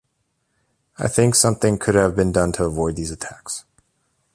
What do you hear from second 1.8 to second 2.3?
have